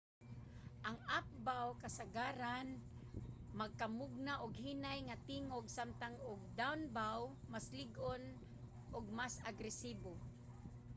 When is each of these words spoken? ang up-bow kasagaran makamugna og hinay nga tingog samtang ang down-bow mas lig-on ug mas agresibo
ang 0.87 0.97
up-bow 1.19 1.67
kasagaran 1.83 2.67
makamugna 3.59 4.33
og 4.43 4.51
hinay 4.65 4.99
nga 5.07 5.21
tingog 5.29 5.65
samtang 5.77 6.15
ang 6.29 6.41
down-bow 6.59 7.19
mas 7.53 7.65
lig-on 7.77 8.23
ug 8.95 9.05
mas 9.19 9.35
agresibo 9.49 10.13